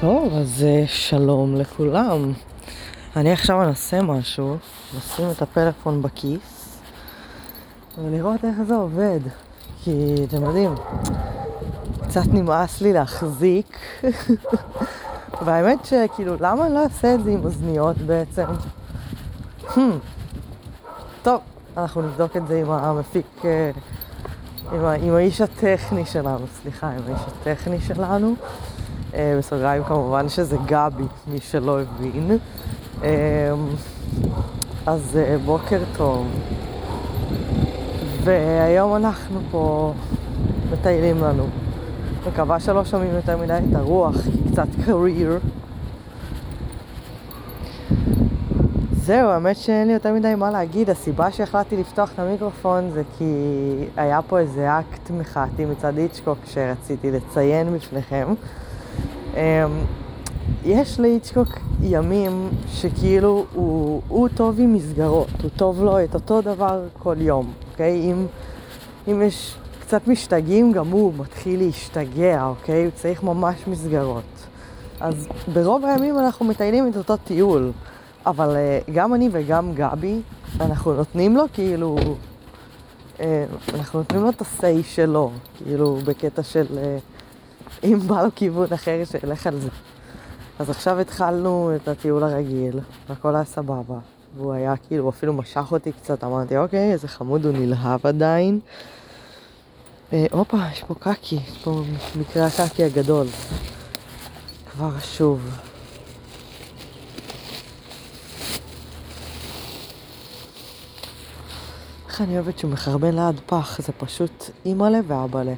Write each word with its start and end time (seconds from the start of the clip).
טוב, 0.00 0.34
אז 0.34 0.64
אה, 0.64 0.84
שלום 0.86 1.56
לכולם. 1.56 2.32
אני 3.16 3.32
עכשיו 3.32 3.62
אנסה 3.62 4.02
משהו, 4.02 4.56
נשים 4.96 5.30
את 5.30 5.42
הפלאפון 5.42 6.02
בכיס 6.02 6.78
ולראות 7.98 8.44
איך 8.44 8.62
זה 8.68 8.74
עובד. 8.74 9.20
כי 9.84 10.14
אתם 10.28 10.42
יודעים, 10.44 10.74
קצת 12.02 12.26
נמאס 12.26 12.80
לי 12.80 12.92
להחזיק. 12.92 13.78
והאמת 15.44 15.84
שכאילו, 15.84 16.34
למה 16.40 16.66
אני 16.66 16.74
לא 16.74 16.82
אעשה 16.84 17.14
את 17.14 17.24
זה 17.24 17.30
עם 17.30 17.44
אוזניות 17.44 17.98
בעצם? 17.98 18.46
Hmm. 19.68 19.78
טוב, 21.22 21.40
אנחנו 21.76 22.02
נבדוק 22.02 22.36
את 22.36 22.46
זה 22.48 22.60
עם 22.60 22.70
המפיק, 22.70 23.26
אה, 23.44 23.70
עם, 24.72 24.84
עם 24.84 25.14
האיש 25.14 25.40
הטכני 25.40 26.06
שלנו, 26.06 26.46
סליחה, 26.62 26.88
עם 26.88 27.02
האיש 27.06 27.20
הטכני 27.26 27.80
שלנו. 27.80 28.34
אה, 29.14 29.34
בסוגריים 29.38 29.84
כמובן 29.84 30.28
שזה 30.28 30.56
גבי, 30.66 31.04
מי 31.28 31.38
שלא 31.40 31.80
הבין. 31.80 32.38
אה, 33.02 33.52
אז 34.86 35.16
אה, 35.16 35.36
בוקר 35.44 35.80
טוב. 35.96 36.26
והיום 38.24 38.96
אנחנו 38.96 39.40
פה 39.50 39.92
מטיילים 40.72 41.22
לנו. 41.22 41.46
מקווה 42.28 42.60
שלא 42.60 42.84
שומעים 42.84 43.14
יותר 43.14 43.36
מדי 43.36 43.58
את 43.70 43.76
הרוח, 43.76 44.14
כי 44.14 44.52
קצת 44.52 44.68
קריר. 44.84 45.38
זהו, 48.92 49.28
האמת 49.28 49.56
שאין 49.56 49.86
לי 49.86 49.92
יותר 49.92 50.14
מדי 50.14 50.34
מה 50.34 50.50
להגיד. 50.50 50.90
הסיבה 50.90 51.32
שהחלטתי 51.32 51.76
לפתוח 51.76 52.10
את 52.14 52.18
המיקרופון 52.18 52.90
זה 52.90 53.02
כי 53.18 53.34
היה 53.96 54.22
פה 54.22 54.38
איזה 54.38 54.78
אקט 54.78 55.10
מחאתי 55.10 55.64
מצד 55.64 55.98
איצ'קוק 55.98 56.38
שרציתי 56.46 57.10
לציין 57.10 57.74
בפניכם. 57.74 58.26
אמ, 59.38 59.84
יש 60.64 61.00
לאיצ'קוק 61.00 61.48
ימים 61.82 62.48
שכאילו 62.72 63.44
הוא, 63.54 64.02
הוא 64.08 64.28
טוב 64.28 64.60
עם 64.60 64.74
מסגרות, 64.74 65.28
הוא 65.42 65.50
טוב 65.56 65.84
לו 65.84 66.04
את 66.04 66.14
אותו 66.14 66.40
דבר 66.40 66.82
כל 66.98 67.16
יום, 67.18 67.52
אוקיי? 67.72 68.00
אם, 68.00 68.26
אם 69.08 69.22
יש 69.22 69.56
קצת 69.80 70.08
משתגעים, 70.08 70.72
גם 70.72 70.88
הוא 70.88 71.12
מתחיל 71.16 71.60
להשתגע, 71.60 72.44
אוקיי? 72.44 72.84
הוא 72.84 72.90
צריך 72.94 73.22
ממש 73.22 73.56
מסגרות. 73.66 74.22
אז 75.00 75.28
ברוב 75.52 75.84
הימים 75.84 76.18
אנחנו 76.18 76.46
מטיילים 76.46 76.88
את 76.88 76.96
אותו 76.96 77.16
טיול, 77.16 77.72
אבל 78.26 78.56
uh, 78.56 78.90
גם 78.92 79.14
אני 79.14 79.28
וגם 79.32 79.72
גבי, 79.74 80.20
אנחנו 80.60 80.94
נותנים 80.94 81.36
לו 81.36 81.44
כאילו, 81.52 81.96
uh, 83.16 83.20
אנחנו 83.74 83.98
נותנים 83.98 84.22
לו 84.22 84.28
את 84.28 84.40
ה-say 84.42 84.82
שלו, 84.84 85.30
כאילו 85.56 85.98
בקטע 86.04 86.42
של... 86.42 86.66
Uh, 86.68 87.17
אם 87.84 87.98
בא 88.06 88.22
לו 88.22 88.28
כיוון 88.34 88.72
אחר, 88.74 89.02
שילך 89.04 89.46
על 89.46 89.58
זה. 89.58 89.68
אז 90.58 90.70
עכשיו 90.70 91.00
התחלנו 91.00 91.72
את 91.76 91.88
הטיול 91.88 92.22
הרגיל, 92.22 92.80
והכל 93.08 93.34
היה 93.34 93.44
סבבה. 93.44 93.98
והוא 94.36 94.52
היה 94.52 94.74
כאילו, 94.76 95.02
הוא 95.02 95.10
אפילו 95.10 95.32
משך 95.32 95.72
אותי 95.72 95.92
קצת, 95.92 96.24
אמרתי, 96.24 96.56
אוקיי, 96.56 96.92
איזה 96.92 97.08
חמוד, 97.08 97.44
הוא 97.46 97.52
נלהב 97.52 98.06
עדיין. 98.06 98.60
אה, 100.12 100.26
הופה, 100.30 100.56
יש 100.72 100.82
פה 100.82 100.94
קקי, 100.94 101.36
יש 101.36 101.58
פה 101.64 101.82
מקרה 102.20 102.46
הקקי 102.46 102.84
הגדול. 102.84 103.26
כבר 104.72 104.98
שוב. 105.00 105.50
איך 112.08 112.20
אני 112.20 112.34
אוהבת 112.34 112.58
שהוא 112.58 112.70
מחרבן 112.70 113.14
ליד 113.14 113.40
פח, 113.46 113.80
זה 113.80 113.92
פשוט 113.92 114.44
אימא'לה 114.66 114.98
ואבא'לה. 115.06 115.54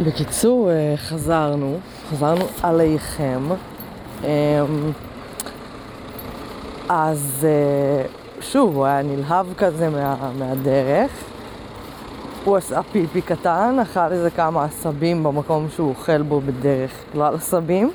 בקיצור, 0.00 0.70
אה, 0.70 0.94
חזרנו, 0.96 1.78
חזרנו 2.10 2.44
עליכם. 2.62 3.42
אמ, 4.24 4.28
אז 6.88 7.46
אה, 7.48 8.06
שוב, 8.40 8.76
הוא 8.76 8.84
היה 8.86 9.02
נלהב 9.02 9.46
כזה 9.58 9.90
מה, 9.90 10.32
מהדרך. 10.38 11.10
הוא 12.44 12.56
עשה 12.56 12.82
פיפי 12.82 13.22
קטן, 13.22 13.76
אכל 13.82 14.12
איזה 14.12 14.30
כמה 14.30 14.64
עשבים 14.64 15.22
במקום 15.22 15.66
שהוא 15.70 15.88
אוכל 15.88 16.22
בו 16.22 16.40
בדרך 16.40 16.90
כלל 17.12 17.34
עשבים, 17.34 17.90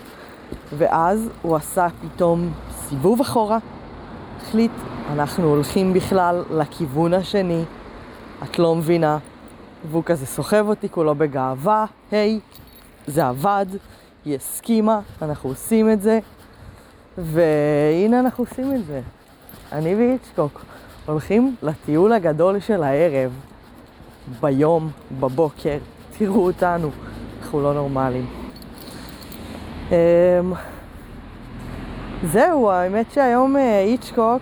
ואז 0.77 1.29
הוא 1.41 1.55
עשה 1.55 1.87
פתאום 2.01 2.49
סיבוב 2.89 3.21
אחורה, 3.21 3.57
החליט, 4.41 4.71
אנחנו 5.13 5.47
הולכים 5.47 5.93
בכלל 5.93 6.43
לכיוון 6.51 7.13
השני, 7.13 7.63
את 8.43 8.59
לא 8.59 8.75
מבינה, 8.75 9.17
והוא 9.89 10.03
כזה 10.03 10.25
סוחב 10.25 10.65
אותי 10.67 10.89
כולו 10.89 11.15
בגאווה, 11.15 11.85
היי, 12.11 12.39
זה 13.07 13.27
עבד, 13.27 13.65
היא 14.25 14.35
הסכימה, 14.35 14.99
אנחנו 15.21 15.49
עושים 15.49 15.91
את 15.91 16.01
זה, 16.01 16.19
והנה 17.17 18.19
אנחנו 18.19 18.43
עושים 18.43 18.75
את 18.75 18.85
זה. 18.85 19.01
אני 19.71 19.95
ואיצ'קוק 19.95 20.61
הולכים 21.05 21.55
לטיול 21.63 22.13
הגדול 22.13 22.59
של 22.59 22.83
הערב, 22.83 23.31
ביום, 24.41 24.89
בבוקר, 25.19 25.77
תראו 26.17 26.45
אותנו, 26.45 26.89
אנחנו 27.41 27.61
לא 27.61 27.73
נורמלים. 27.73 28.25
אמ, 29.91 29.95
זהו, 32.23 32.71
האמת 32.71 33.05
שהיום 33.11 33.57
אה, 33.57 33.81
איצ'קוק, 33.81 34.41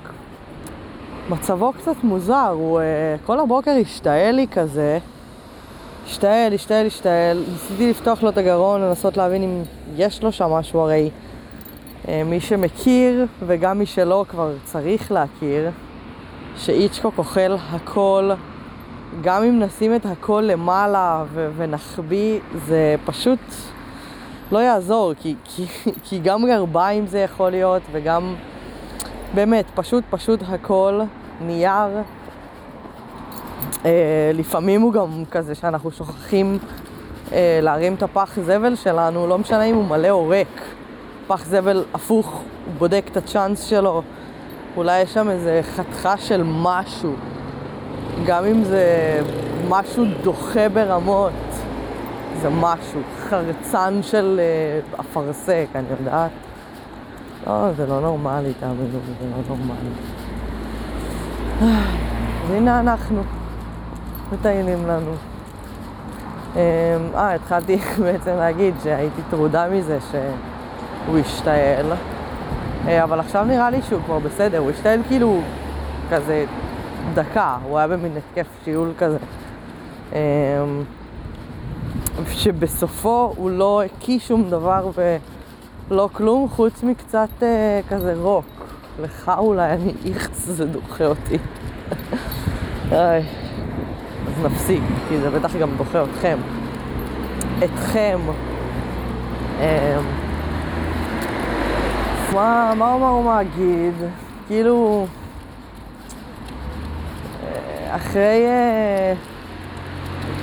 מצבו 1.29 1.73
קצת 1.73 1.95
מוזר, 2.03 2.49
הוא 2.53 2.79
אה, 2.79 3.15
כל 3.25 3.39
הבוקר 3.39 3.71
השתעל 3.81 4.35
לי 4.35 4.47
כזה. 4.47 4.99
השתעל, 6.09 6.53
השתעל, 6.53 6.85
השתעל. 6.87 7.43
ניסיתי 7.51 7.89
לפתוח 7.89 8.23
לו 8.23 8.29
את 8.29 8.37
הגרון, 8.37 8.81
לנסות 8.81 9.17
להבין 9.17 9.43
אם 9.43 9.61
יש 9.97 10.23
לו 10.23 10.31
שם 10.31 10.45
משהו, 10.45 10.79
הרי 10.79 11.09
אה, 12.07 12.21
מי 12.25 12.39
שמכיר 12.39 13.25
וגם 13.47 13.79
מי 13.79 13.85
שלא 13.85 14.25
כבר 14.29 14.53
צריך 14.63 15.11
להכיר, 15.11 15.69
שאיצ'קוק 16.57 17.17
אוכל 17.17 17.55
הכל, 17.69 18.31
גם 19.21 19.43
אם 19.43 19.59
נשים 19.59 19.95
את 19.95 20.05
הכל 20.05 20.43
למעלה 20.47 21.23
ו- 21.33 21.49
ונחביא, 21.57 22.39
זה 22.65 22.95
פשוט 23.05 23.39
לא 24.51 24.59
יעזור, 24.59 25.13
כי, 25.19 25.35
כי, 25.43 25.65
כי 26.03 26.19
גם 26.19 26.45
גרביים 26.45 27.07
זה 27.07 27.19
יכול 27.19 27.49
להיות 27.49 27.81
וגם 27.91 28.35
באמת, 29.35 29.65
פשוט 29.75 30.03
פשוט 30.09 30.39
הכל, 30.47 31.01
נייר, 31.41 32.01
לפעמים 34.33 34.81
הוא 34.81 34.93
גם 34.93 35.23
כזה 35.31 35.55
שאנחנו 35.55 35.91
שוכחים 35.91 36.57
אה, 37.31 37.59
להרים 37.61 37.93
את 37.93 38.03
הפח 38.03 38.37
זבל 38.45 38.75
שלנו, 38.75 39.27
לא 39.27 39.37
משנה 39.37 39.63
אם 39.63 39.75
הוא 39.75 39.85
מלא 39.85 40.09
או 40.09 40.27
ריק. 40.27 40.61
פח 41.27 41.45
זבל 41.45 41.83
הפוך, 41.93 42.27
הוא 42.65 42.73
בודק 42.77 43.03
את 43.11 43.17
הצ'אנס 43.17 43.63
שלו, 43.63 44.01
אולי 44.77 45.01
יש 45.01 45.13
שם 45.13 45.29
איזה 45.29 45.61
חתיכה 45.63 46.17
של 46.17 46.43
משהו. 46.45 47.13
גם 48.25 48.45
אם 48.45 48.63
זה 48.63 49.19
משהו 49.69 50.05
דוחה 50.23 50.69
ברמות, 50.69 51.31
זה 52.41 52.49
משהו, 52.49 53.01
חרצן 53.29 53.99
של 54.01 54.39
אה, 54.39 54.99
אפרסק, 54.99 55.65
אני 55.75 55.85
יודעת. 55.99 56.31
לא, 57.47 57.73
זה 57.77 57.85
לא 57.85 58.01
נורמלי, 58.01 58.53
תאמינו, 58.59 58.85
זה 58.91 59.25
לא 59.31 59.55
נורמלי. 59.55 59.89
אז 62.45 62.51
הנה 62.51 62.79
אנחנו. 62.79 63.38
מטיילים 64.31 64.87
לנו. 64.87 65.11
אמ, 66.55 66.59
אה, 67.15 67.33
התחלתי 67.33 67.77
בעצם 68.03 68.35
להגיד 68.37 68.73
שהייתי 68.83 69.21
טרודה 69.29 69.69
מזה 69.69 69.97
שהוא 70.11 71.17
השתעל, 71.19 71.91
אה, 72.87 73.03
אבל 73.03 73.19
עכשיו 73.19 73.45
נראה 73.45 73.69
לי 73.69 73.81
שהוא 73.81 74.01
כבר 74.05 74.19
בסדר, 74.19 74.57
הוא 74.57 74.71
השתעל 74.71 74.99
כאילו 75.07 75.41
כזה 76.11 76.45
דקה, 77.13 77.57
הוא 77.63 77.77
היה 77.77 77.87
במין 77.87 78.11
התקף 78.17 78.47
שיעול 78.63 78.93
כזה. 78.97 79.17
אמ, 80.13 80.17
שבסופו 82.31 83.33
הוא 83.37 83.51
לא 83.51 83.83
הקיא 83.83 84.19
שום 84.19 84.49
דבר 84.49 84.89
ולא 85.89 86.09
כלום 86.13 86.49
חוץ 86.49 86.83
מקצת 86.83 87.29
אה, 87.43 87.79
כזה 87.89 88.13
רוק. 88.17 88.45
לך 89.01 89.31
אולי 89.37 89.73
אני 89.73 89.93
איכס, 90.05 90.45
זה 90.45 90.65
דוחה 90.65 91.05
אותי. 91.05 91.37
איי. 92.91 93.38
נפסיק, 94.43 94.83
כי 95.09 95.17
זה 95.17 95.29
בטח 95.29 95.55
גם 95.55 95.69
דוחה 95.77 96.03
אתכם. 96.03 96.37
אתכם. 97.63 98.19
אמ, 99.59 99.63
מה, 102.33 102.73
מה 102.77 102.93
אומר 102.93 103.39
מגיד? 103.39 103.93
כאילו, 104.47 105.07
אה, 107.43 107.95
אחרי, 107.95 108.45
אה, 108.47 109.13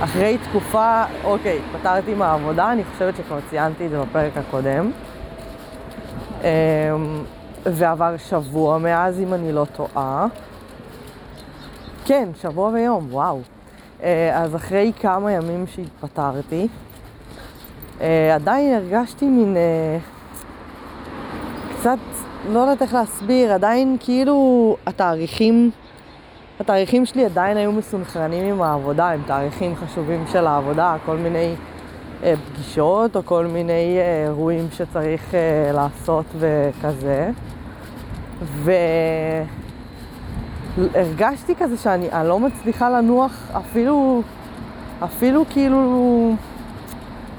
אחרי 0.01 0.39
תקופה, 0.39 1.05
אוקיי, 1.25 1.59
פתרתי 1.73 2.15
מהעבודה, 2.15 2.73
אני 2.73 2.85
חושבת 2.85 3.17
שכבר 3.17 3.39
ציינתי 3.51 3.87
את 3.87 3.91
זה 3.91 4.01
בפרק 4.01 4.33
הקודם. 4.37 4.91
אמ, 6.43 6.47
ועבר 7.67 8.17
שבוע 8.17 8.79
מאז, 8.79 9.21
אם 9.21 9.35
אני 9.35 9.53
לא 9.53 9.67
טועה. 9.77 10.27
כן, 12.05 12.29
שבוע 12.43 12.69
ויום, 12.69 13.07
וואו. 13.11 13.41
אה, 14.03 14.43
אז 14.43 14.57
אחרי 14.57 14.93
כמה 15.01 15.33
ימים 15.33 15.67
שהתפטרתי, 15.67 16.69
אה, 18.01 18.35
עדיין 18.35 18.75
הרגשתי 18.75 19.25
מין... 19.25 19.57
אה, 19.57 19.99
קצת, 21.79 21.99
לא 22.53 22.59
יודעת 22.59 22.83
איך 22.83 22.95
להסביר, 22.95 23.53
עדיין 23.53 23.97
כאילו 24.01 24.77
התאריכים, 24.87 25.71
התאריכים 26.61 27.07
שלי 27.07 27.25
עדיין 27.25 27.57
היו 27.57 27.73
מסונכרנים 27.73 28.55
עם 28.55 28.63
העבודה, 28.63 29.11
עם 29.11 29.23
תאריכים 29.27 29.77
חשובים 29.77 30.25
של 30.33 30.47
העבודה, 30.47 30.97
כל 31.07 31.17
מיני 31.17 31.55
אה, 32.23 32.35
פגישות 32.37 33.17
או 33.17 33.25
כל 33.25 33.47
מיני 33.47 33.99
אה, 33.99 34.25
אירועים 34.25 34.69
שצריך 34.73 35.35
אה, 35.35 35.73
לעשות 35.73 36.25
וכזה. 36.39 37.31
והרגשתי 40.79 41.55
כזה 41.55 41.77
שאני 41.77 42.09
לא 42.25 42.41
מצליחה 42.41 42.91
לנוח 42.91 43.33
אפילו, 43.57 44.23
אפילו 45.05 45.45
כאילו 45.51 46.35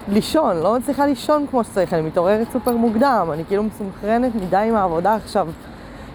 לישון, 0.07 0.57
לא 0.57 0.77
מצליחה 0.77 1.05
לישון 1.05 1.45
כמו 1.51 1.63
שצריך, 1.63 1.93
אני 1.93 2.01
מתעוררת 2.01 2.47
סופר 2.53 2.77
מוקדם, 2.77 3.27
אני 3.33 3.45
כאילו 3.45 3.63
מסונכרנת 3.63 4.35
מדי 4.35 4.57
עם 4.57 4.75
העבודה 4.75 5.15
עכשיו. 5.15 5.47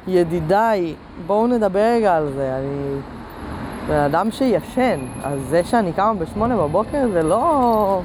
ידידיי, 0.09 0.95
בואו 1.27 1.47
נדבר 1.47 1.81
רגע 1.81 2.17
על 2.17 2.33
זה, 2.35 2.57
אני 2.59 3.01
בן 3.89 3.99
אדם 3.99 4.31
שישן, 4.31 5.01
אז 5.25 5.41
זה 5.49 5.65
שאני 5.65 5.93
קמה 5.93 6.15
בשמונה 6.15 6.57
בבוקר 6.57 7.09
זה 7.13 7.23
לא... 7.23 8.01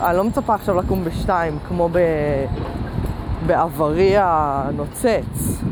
אני 0.00 0.16
לא 0.16 0.24
מצפה 0.24 0.54
עכשיו 0.54 0.76
לקום 0.76 1.04
בשתיים 1.04 1.58
כמו 1.68 1.88
ב... 1.92 1.98
בעברי 3.46 4.14
הנוצץ, 4.16 5.62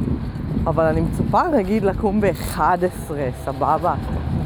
אבל 0.66 0.84
אני 0.84 1.00
מצפה 1.00 1.42
נגיד 1.48 1.84
לקום 1.84 2.20
ב-11, 2.20 2.60
סבבה? 3.44 3.94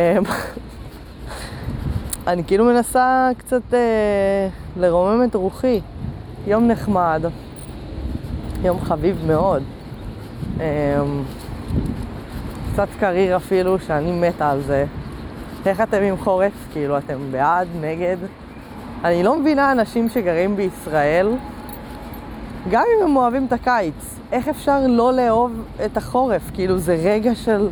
אני 2.26 2.44
כאילו 2.44 2.64
מנסה 2.64 3.28
קצת 3.38 3.74
אה, 3.74 4.48
לרומם 4.76 5.24
את 5.24 5.34
רוחי. 5.34 5.80
יום 6.46 6.68
נחמד, 6.68 7.22
יום 8.64 8.80
חביב 8.80 9.24
מאוד. 9.26 9.62
אה, 10.60 11.02
קצת 12.72 12.88
קריר 13.00 13.36
אפילו, 13.36 13.78
שאני 13.78 14.12
מתה 14.12 14.50
על 14.50 14.62
זה. 14.62 14.84
איך 15.66 15.80
אתם 15.80 16.02
עם 16.02 16.16
חורף? 16.16 16.52
כאילו, 16.72 16.98
אתם 16.98 17.18
בעד, 17.30 17.68
נגד? 17.80 18.16
אני 19.04 19.22
לא 19.22 19.40
מבינה 19.40 19.72
אנשים 19.72 20.08
שגרים 20.08 20.56
בישראל, 20.56 21.28
גם 22.70 22.82
אם 22.96 23.06
הם 23.06 23.16
אוהבים 23.16 23.46
את 23.46 23.52
הקיץ, 23.52 24.18
איך 24.32 24.48
אפשר 24.48 24.78
לא 24.88 25.12
לאהוב 25.12 25.52
את 25.84 25.96
החורף? 25.96 26.50
כאילו, 26.54 26.78
זה 26.78 26.94
רגע 27.04 27.34
של... 27.34 27.68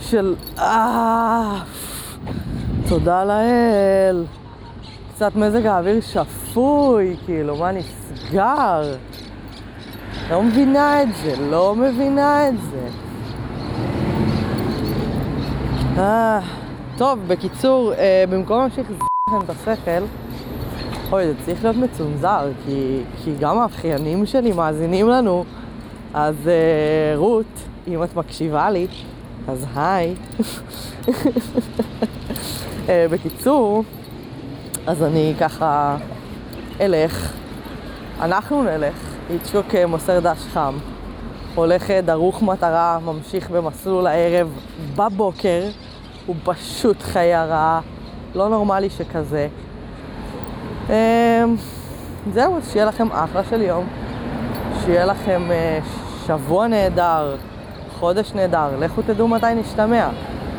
של... 0.00 0.34
אה... 0.58 1.62
תודה 2.88 3.24
לאל. 3.24 4.24
קצת 5.14 5.36
מזג 5.36 5.66
האוויר 5.66 6.00
שפוי, 6.00 7.16
כאילו, 7.24 7.56
מה 7.56 7.70
נסגר? 7.72 8.94
לא 10.30 10.42
מבינה 10.42 11.02
את 11.02 11.08
זה, 11.22 11.34
לא 11.50 11.74
מבינה 11.74 12.48
את 12.48 12.54
זה. 12.70 12.88
אה, 15.98 16.40
טוב, 16.96 17.18
בקיצור, 17.26 17.92
אה, 17.92 18.24
במקום 18.30 18.58
להמשיך 18.58 18.90
לכם 18.90 19.40
את 19.44 19.50
השכל, 19.50 20.04
אוי, 21.12 21.26
זה 21.26 21.34
צריך 21.46 21.64
להיות 21.64 21.76
מצונזר, 21.76 22.48
כי, 22.66 23.00
כי 23.24 23.32
גם 23.40 23.58
האחיינים 23.58 24.26
שלי 24.26 24.52
מאזינים 24.52 25.08
לנו, 25.08 25.44
אז 26.14 26.34
אה, 26.46 27.16
רות, 27.16 27.62
אם 27.88 28.02
את 28.02 28.16
מקשיבה 28.16 28.70
לי, 28.70 28.86
אז 29.48 29.66
היי. 29.74 30.14
אה, 32.88 33.06
בקיצור, 33.10 33.84
אז 34.86 35.02
אני 35.02 35.34
ככה 35.40 35.96
אלך, 36.80 37.32
אנחנו 38.20 38.62
נלך, 38.62 38.94
איצ'וק 39.30 39.74
אה, 39.74 39.86
מוסר 39.86 40.20
דש 40.20 40.38
חם, 40.52 40.74
הולך 41.54 41.90
אה, 41.90 42.00
דרוך 42.00 42.42
מטרה, 42.42 42.98
ממשיך 43.04 43.50
במסלול 43.50 44.06
הערב 44.06 44.48
בבוקר, 44.96 45.62
הוא 46.26 46.36
פשוט 46.44 47.02
חיה 47.02 47.44
רעה, 47.44 47.80
לא 48.34 48.48
נורמלי 48.48 48.90
שכזה. 48.90 49.48
זהו, 52.32 52.58
שיהיה 52.72 52.86
לכם 52.86 53.12
אחלה 53.12 53.44
של 53.50 53.62
יום, 53.62 53.86
שיהיה 54.84 55.06
לכם 55.06 55.42
שבוע 56.26 56.66
נהדר, 56.66 57.36
חודש 57.98 58.32
נהדר, 58.34 58.68
לכו 58.80 59.02
תדעו 59.02 59.28
מתי 59.28 59.54
נשתמע. 59.54 60.08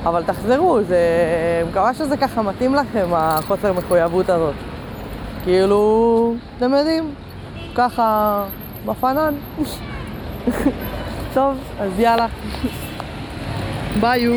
אבל 0.08 0.24
תחזרו, 0.24 0.80
זה... 0.88 0.98
מקווה 1.70 1.94
שזה 1.94 2.18
ככה 2.18 2.42
מתאים 2.42 2.76
לכם, 2.76 3.08
החוסר 3.14 3.74
מחויבות 3.74 4.30
הזאת. 4.30 4.54
כאילו, 5.44 6.34
אתם 6.58 6.74
יודעים, 6.74 7.14
ככה, 7.76 8.44
בפנן. 8.86 9.34
טוב, 11.34 11.58
אז 11.80 12.00
יאללה. 12.00 12.28
ביי. 14.00 14.28